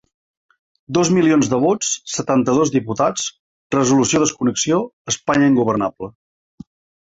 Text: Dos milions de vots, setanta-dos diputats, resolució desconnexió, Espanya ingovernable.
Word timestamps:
Dos 0.97 1.11
milions 1.17 1.51
de 1.51 1.59
vots, 1.63 1.91
setanta-dos 2.15 2.73
diputats, 2.77 3.27
resolució 3.77 4.25
desconnexió, 4.27 4.83
Espanya 5.15 5.55
ingovernable. 5.55 6.15